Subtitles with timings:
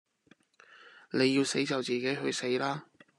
[1.11, 2.87] 你要死就自己去死吧